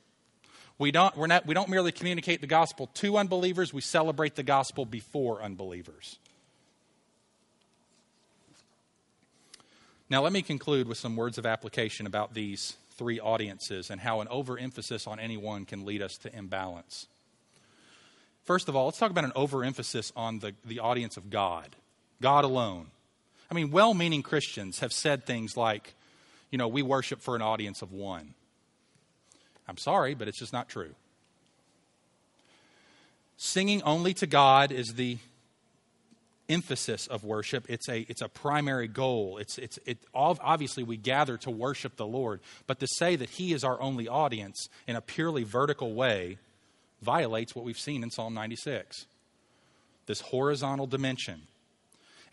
[0.78, 4.42] We don't, we're not, we don't merely communicate the gospel to unbelievers, we celebrate the
[4.42, 6.18] gospel before unbelievers.
[10.08, 14.20] Now, let me conclude with some words of application about these three audiences and how
[14.20, 17.06] an overemphasis on any one can lead us to imbalance.
[18.44, 21.74] First of all, let's talk about an overemphasis on the, the audience of God,
[22.22, 22.86] God alone.
[23.50, 25.94] I mean, well meaning Christians have said things like,
[26.50, 28.34] you know, we worship for an audience of one.
[29.68, 30.94] I'm sorry, but it's just not true.
[33.36, 35.18] Singing only to God is the
[36.48, 37.66] emphasis of worship.
[37.68, 39.38] It's a, it's a primary goal.
[39.38, 43.52] It's, it's, it, obviously, we gather to worship the Lord, but to say that He
[43.52, 46.38] is our only audience in a purely vertical way
[47.02, 49.06] violates what we've seen in Psalm 96
[50.06, 51.42] this horizontal dimension.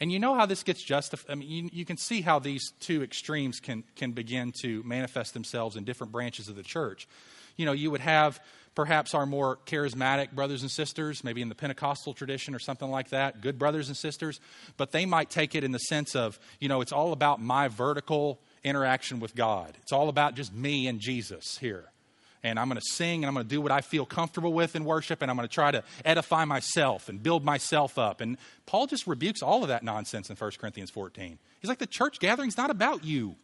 [0.04, 1.32] And you know how this gets justified.
[1.32, 5.34] I mean, you, you, can see how these two extremes can, can begin to manifest
[5.34, 7.08] themselves in different branches of the church.
[7.56, 8.42] You know, you would have
[8.76, 13.12] perhaps our more charismatic brothers and sisters, maybe in the Pentecostal tradition or something like
[13.12, 14.42] that, good brothers and sisters,
[14.76, 17.70] but they might take it in the sense of, you know, it's all about my
[17.70, 19.78] vertical interaction with God.
[19.84, 21.93] It's all about just me and Jesus here
[22.44, 24.76] and I'm going to sing and I'm going to do what I feel comfortable with
[24.76, 28.20] in worship and I'm going to try to edify myself and build myself up.
[28.22, 31.40] And Paul just rebukes all of that nonsense in 1 Corinthians 14.
[31.62, 33.36] He's like, the church gathering's not about you.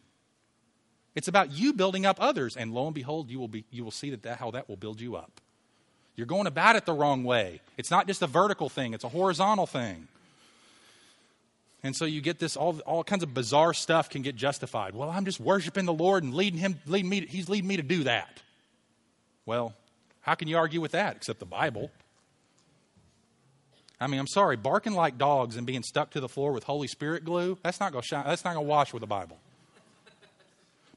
[1.15, 2.57] It's about you building up others.
[2.57, 4.77] And lo and behold, you will, be, you will see that, that how that will
[4.77, 5.41] build you up.
[6.15, 7.61] You're going about it the wrong way.
[7.77, 10.07] It's not just a vertical thing, it's a horizontal thing.
[11.81, 14.93] And so you get this, all, all kinds of bizarre stuff can get justified.
[14.93, 17.83] Well, I'm just worshiping the Lord and leading him, leading me, he's leading me to
[17.83, 18.41] do that.
[19.49, 19.73] Well,
[20.21, 21.89] how can you argue with that except the Bible?
[23.99, 26.87] I mean, I'm sorry, barking like dogs and being stuck to the floor with Holy
[26.87, 29.39] Spirit glue, that's not going to that's not going to wash with the Bible.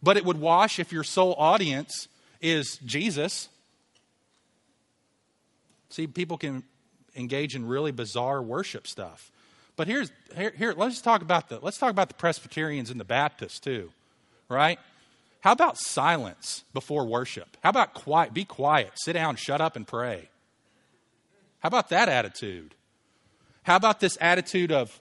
[0.03, 2.09] But it would wash if your sole audience
[2.43, 3.49] is Jesus.
[5.89, 6.63] See, people can
[7.17, 9.31] engage in really bizarre worship stuff.
[9.77, 13.05] But here's here, here let's talk about the let's talk about the Presbyterians and the
[13.05, 13.93] Baptists too.
[14.51, 14.79] Right?
[15.43, 17.57] How about silence before worship?
[17.65, 18.33] How about quiet?
[18.33, 18.93] Be quiet.
[18.95, 20.29] Sit down, shut up, and pray.
[21.59, 22.77] How about that attitude?
[23.65, 25.01] How about this attitude of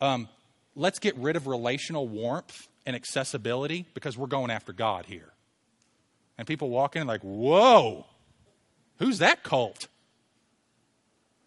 [0.00, 0.28] um,
[0.74, 5.30] let's get rid of relational warmth and accessibility because we're going after God here?
[6.38, 8.06] And people walk in like, whoa,
[8.98, 9.88] who's that cult?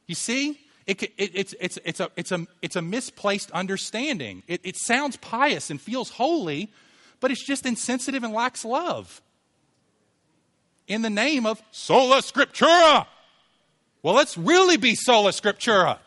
[0.05, 4.43] You see, it, it, it's, it's, it's, a, it's, a, it's a misplaced understanding.
[4.47, 6.71] It, it sounds pious and feels holy,
[7.19, 9.21] but it's just insensitive and lacks love.
[10.87, 13.07] In the name of sola scriptura.
[14.03, 15.97] Well, let's really be sola scriptura.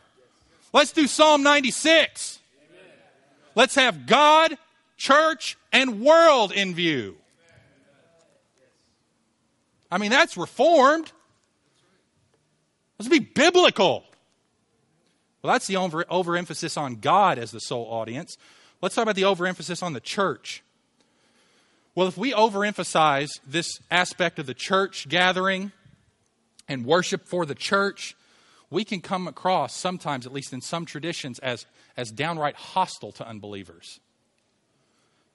[0.73, 2.39] Let's do Psalm 96.
[3.55, 4.57] Let's have God,
[4.97, 7.17] church, and world in view.
[9.91, 11.11] I mean, that's reformed.
[12.99, 14.05] Let's be biblical.
[15.43, 18.37] Well, that's the over, overemphasis on God as the sole audience.
[18.83, 20.63] Let's talk about the overemphasis on the church.
[21.99, 25.73] Well, if we overemphasize this aspect of the church gathering
[26.69, 28.15] and worship for the church,
[28.71, 33.27] we can come across sometimes, at least in some traditions, as, as downright hostile to
[33.27, 33.99] unbelievers.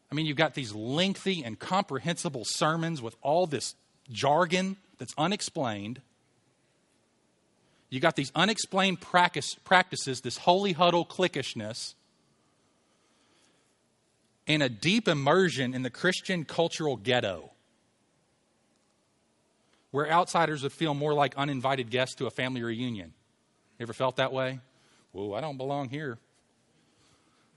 [0.10, 3.76] I mean, you've got these lengthy and comprehensible sermons with all this
[4.10, 6.00] jargon that's unexplained.
[7.90, 11.96] You've got these unexplained practice, practices, this holy huddle cliquishness,
[14.48, 17.52] and a deep immersion in the Christian cultural ghetto,
[19.92, 23.14] where outsiders would feel more like uninvited guests to a family reunion.
[23.80, 24.60] You ever felt that way?
[25.12, 26.18] Whoa, I don't belong here.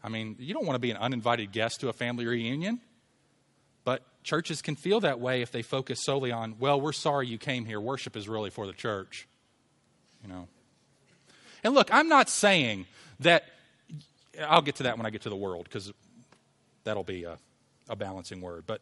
[0.04, 2.80] I mean, you don't want to be an uninvited guest to a family reunion.
[3.84, 7.38] But churches can feel that way if they focus solely on, well, we're sorry you
[7.38, 7.80] came here.
[7.80, 9.26] Worship is really for the church.
[10.22, 10.48] You know.
[11.64, 12.86] And look, I'm not saying
[13.20, 13.44] that
[14.46, 15.92] I'll get to that when I get to the world because
[16.86, 17.36] that'll be a,
[17.88, 18.64] a balancing word.
[18.66, 18.80] But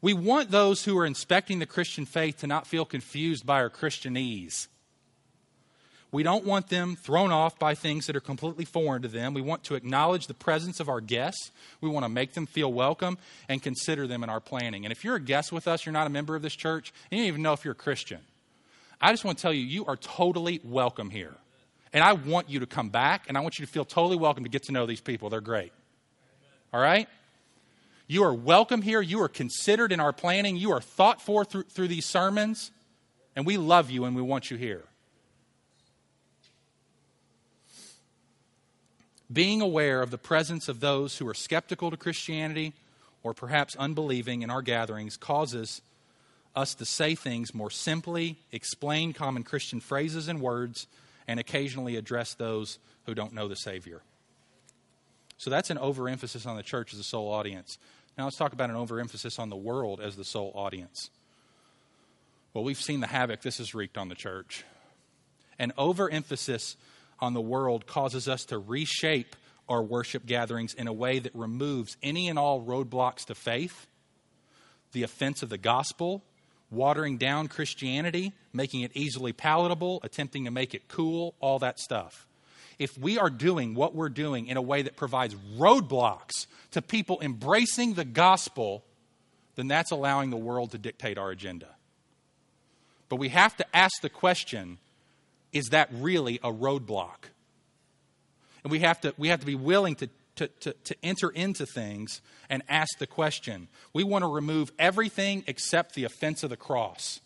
[0.00, 3.70] we want those who are inspecting the Christian faith to not feel confused by our
[3.70, 4.66] Christianese.
[6.10, 9.32] We don't want them thrown off by things that are completely foreign to them.
[9.32, 11.52] We want to acknowledge the presence of our guests.
[11.80, 13.16] We want to make them feel welcome
[13.48, 14.84] and consider them in our planning.
[14.84, 17.18] And if you're a guest with us, you're not a member of this church, and
[17.18, 18.20] you don't even know if you're a Christian,
[19.00, 21.34] I just want to tell you, you are totally welcome here.
[21.94, 24.44] And I want you to come back, and I want you to feel totally welcome
[24.44, 25.30] to get to know these people.
[25.30, 25.72] They're great.
[26.74, 27.08] All right?
[28.12, 29.00] You are welcome here.
[29.00, 30.56] You are considered in our planning.
[30.56, 32.70] You are thought for through, through these sermons,
[33.34, 34.84] and we love you and we want you here.
[39.32, 42.74] being aware of the presence of those who are skeptical to Christianity
[43.22, 45.80] or perhaps unbelieving in our gatherings causes
[46.54, 50.86] us to say things more simply, explain common Christian phrases and words,
[51.26, 54.02] and occasionally address those who don't know the Savior.
[55.38, 57.78] So that's an overemphasis on the church as the sole audience.
[58.16, 61.10] Now let's talk about an overemphasis on the world as the sole audience.
[62.52, 64.64] Well, we've seen the havoc this has wreaked on the church.
[65.58, 66.76] An overemphasis
[67.20, 69.36] on the world causes us to reshape
[69.68, 73.86] our worship gatherings in a way that removes any and all roadblocks to faith,
[74.92, 76.22] the offense of the gospel,
[76.70, 82.26] watering down Christianity, making it easily palatable, attempting to make it cool, all that stuff.
[82.82, 87.20] If we are doing what we're doing in a way that provides roadblocks to people
[87.20, 88.82] embracing the gospel,
[89.54, 91.68] then that's allowing the world to dictate our agenda.
[93.08, 94.78] But we have to ask the question
[95.52, 97.28] is that really a roadblock?
[98.64, 101.66] And we have to, we have to be willing to, to, to, to enter into
[101.66, 102.20] things
[102.50, 103.68] and ask the question.
[103.92, 107.20] We want to remove everything except the offense of the cross.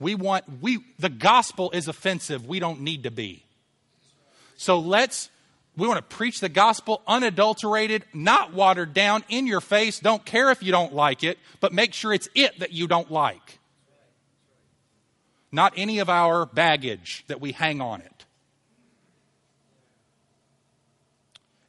[0.00, 2.46] We want, we, the gospel is offensive.
[2.46, 3.44] We don't need to be.
[4.56, 5.30] So let's,
[5.76, 9.98] we want to preach the gospel unadulterated, not watered down, in your face.
[10.00, 13.10] Don't care if you don't like it, but make sure it's it that you don't
[13.10, 13.58] like
[15.54, 18.13] not any of our baggage that we hang on it.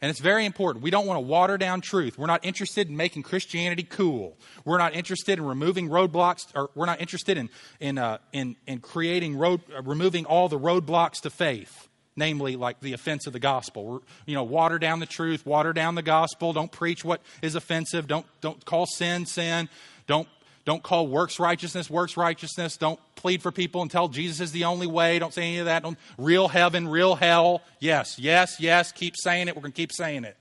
[0.06, 0.84] And it's very important.
[0.84, 2.16] We don't want to water down truth.
[2.16, 4.38] We're not interested in making Christianity cool.
[4.64, 7.50] We're not interested in removing roadblocks, or we're not interested in,
[7.80, 12.82] in, uh, in, in creating road, uh, removing all the roadblocks to faith, namely like
[12.82, 13.84] the offense of the gospel.
[13.84, 16.54] We're, you know, water down the truth, water down the gospel.
[16.54, 18.06] Don't preach what is offensive.
[18.06, 19.70] Don't, don't call sin sin.
[20.06, 20.28] Don't
[20.66, 22.76] don't call works righteousness works righteousness.
[22.76, 25.20] Don't plead for people and tell Jesus is the only way.
[25.20, 25.84] Don't say any of that.
[25.84, 27.62] Don't, real heaven, real hell.
[27.80, 28.92] Yes, yes, yes.
[28.92, 29.56] Keep saying it.
[29.56, 30.36] We're going to keep saying it.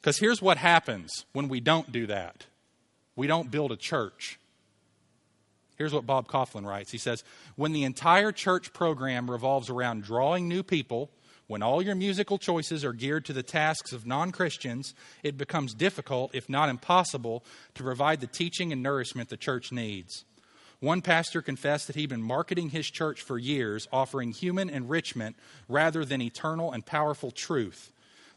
[0.00, 2.46] Because here's what happens when we don't do that
[3.14, 4.38] we don't build a church.
[5.76, 6.90] Here's what Bob Kauflin writes.
[6.90, 7.22] He says,
[7.56, 11.10] When the entire church program revolves around drawing new people
[11.50, 14.94] when all your musical choices are geared to the tasks of non Christians,
[15.24, 17.42] it becomes difficult, if not impossible,
[17.74, 20.24] to provide the teaching and nourishment the church needs.
[20.78, 25.34] One pastor confessed that he'd been marketing his church for years, offering human enrichment
[25.68, 27.90] rather than eternal and powerful truth.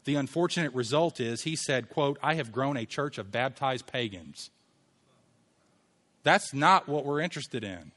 [0.06, 4.50] The unfortunate result is, he said, quote, I have grown a church of baptized pagans.
[6.24, 7.92] That's not what we're interested in.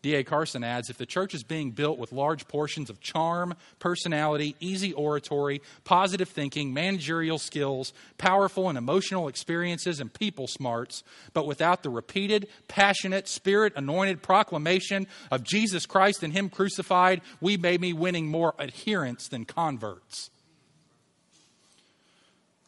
[0.00, 0.22] D.A.
[0.22, 4.92] Carson adds if the church is being built with large portions of charm, personality, easy
[4.92, 11.90] oratory, positive thinking, managerial skills, powerful and emotional experiences, and people smarts, but without the
[11.90, 18.28] repeated, passionate, spirit anointed proclamation of Jesus Christ and Him crucified, we may be winning
[18.28, 20.30] more adherents than converts.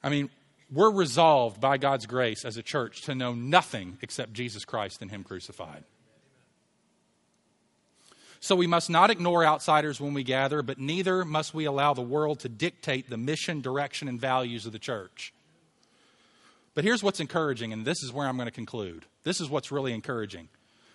[0.02, 0.30] I mean,
[0.72, 5.12] we're resolved by God's grace as a church to know nothing except Jesus Christ and
[5.12, 5.84] Him crucified.
[8.40, 12.00] So we must not ignore outsiders when we gather, but neither must we allow the
[12.00, 15.34] world to dictate the mission, direction, and values of the church.
[16.74, 19.04] But here's what's encouraging, and this is where I'm going to conclude.
[19.24, 20.48] This is what's really encouraging.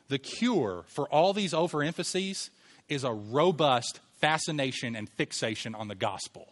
[0.08, 2.50] The cure for all these overemphases
[2.90, 6.48] is a robust fascination and fixation on the gospel.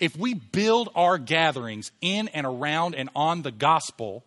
[0.00, 4.24] If we build our gatherings in and around and on the gospel,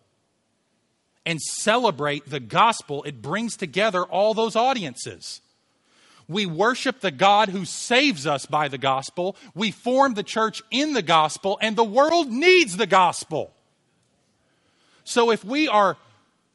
[1.26, 5.42] and celebrate the gospel, it brings together all those audiences.
[6.28, 9.36] We worship the God who saves us by the gospel.
[9.54, 13.52] We form the church in the gospel, and the world needs the gospel.
[15.04, 15.96] So if we are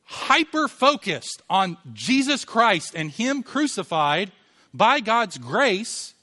[0.04, 4.32] hyper focused on Jesus Christ and Him crucified
[4.74, 6.14] by God's grace,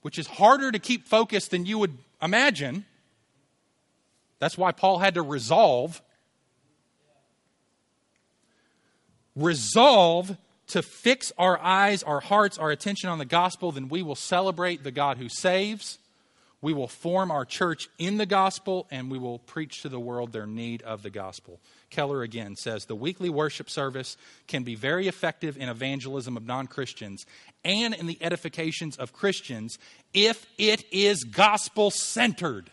[0.00, 2.86] which is harder to keep focused than you would imagine,
[4.38, 6.00] that's why Paul had to resolve
[9.38, 10.36] resolve
[10.68, 14.84] to fix our eyes, our hearts, our attention on the gospel, then we will celebrate
[14.84, 15.98] the God who saves.
[16.60, 20.32] We will form our church in the gospel and we will preach to the world
[20.32, 21.60] their need of the gospel.
[21.88, 24.16] Keller again says the weekly worship service
[24.48, 27.24] can be very effective in evangelism of non Christians
[27.64, 29.78] and in the edifications of Christians
[30.12, 32.70] if it is gospel centered.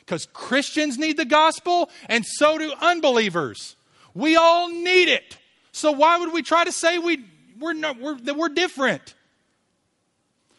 [0.00, 3.76] Because Christians need the gospel and so do unbelievers.
[4.12, 5.38] We all need it.
[5.74, 7.24] So why would we try to say we,
[7.58, 9.12] we're, not, we're, that we're different?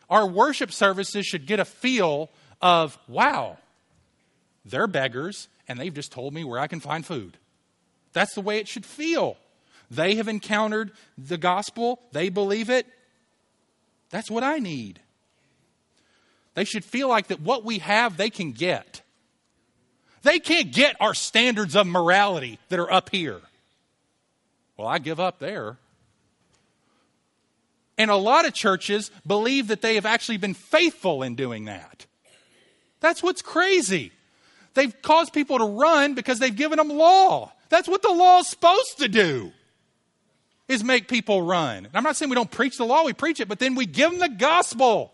[0.09, 2.29] Our worship services should get a feel
[2.61, 3.57] of, wow,
[4.65, 7.37] they're beggars and they've just told me where I can find food.
[8.11, 9.37] That's the way it should feel.
[9.89, 12.85] They have encountered the gospel, they believe it.
[14.09, 14.99] That's what I need.
[16.55, 19.01] They should feel like that what we have, they can get.
[20.23, 23.39] They can't get our standards of morality that are up here.
[24.77, 25.77] Well, I give up there.
[27.97, 32.05] And a lot of churches believe that they have actually been faithful in doing that.
[32.99, 34.11] That's what's crazy.
[34.73, 37.53] They've caused people to run because they've given them law.
[37.69, 39.51] That's what the law is supposed to do.
[40.67, 41.85] Is make people run.
[41.85, 43.85] And I'm not saying we don't preach the law, we preach it, but then we
[43.85, 45.13] give them the gospel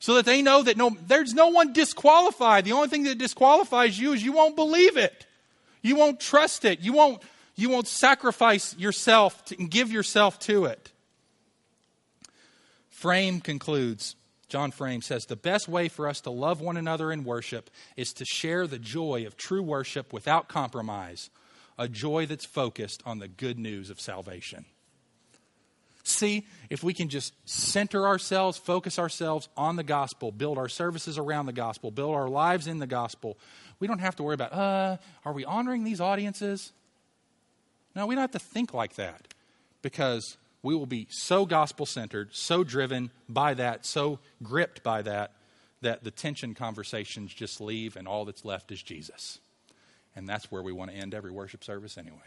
[0.00, 2.64] so that they know that no, there's no one disqualified.
[2.64, 5.26] The only thing that disqualifies you is you won't believe it.
[5.80, 6.80] You won't trust it.
[6.80, 7.22] You won't
[7.58, 10.92] you won't sacrifice yourself to, and give yourself to it.
[12.88, 14.14] Frame concludes.
[14.48, 18.12] John Frame says the best way for us to love one another in worship is
[18.14, 21.30] to share the joy of true worship without compromise,
[21.76, 24.64] a joy that's focused on the good news of salvation.
[26.04, 31.18] See, if we can just center ourselves, focus ourselves on the gospel, build our services
[31.18, 33.36] around the gospel, build our lives in the gospel,
[33.80, 36.72] we don't have to worry about, uh, are we honoring these audiences?
[37.98, 39.34] No, we don't have to think like that
[39.82, 45.32] because we will be so gospel centered, so driven by that, so gripped by that,
[45.80, 49.40] that the tension conversations just leave and all that's left is Jesus.
[50.14, 52.18] And that's where we want to end every worship service anyway.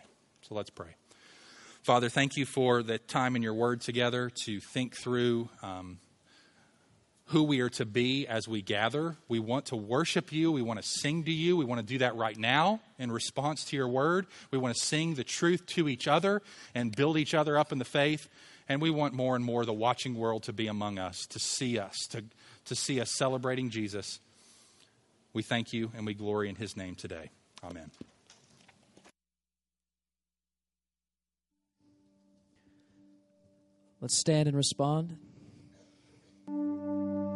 [0.42, 0.96] So let's pray.
[1.84, 6.00] Father, thank you for the time in your word together to think through um,
[7.32, 9.16] who we are to be as we gather.
[9.30, 10.52] We want to worship you.
[10.52, 11.56] We want to sing to you.
[11.56, 14.28] We want to do that right now in response to your word.
[14.52, 16.42] We want to sing the truth to each other
[16.76, 18.28] and build each other up in the faith.
[18.68, 21.80] And we want more and more the watching world to be among us, to see
[21.80, 22.24] us, to,
[22.66, 24.20] to see us celebrating Jesus.
[25.34, 27.30] We thank you and we glory in his name today.
[27.64, 27.92] Amen.
[34.02, 35.18] Let's stand and respond.
[36.52, 37.31] うん。